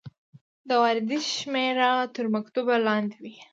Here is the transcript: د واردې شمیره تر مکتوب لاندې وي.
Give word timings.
د 0.67 0.69
واردې 0.81 1.17
شمیره 1.35 1.91
تر 2.15 2.25
مکتوب 2.35 2.67
لاندې 2.87 3.17
وي. 3.23 3.35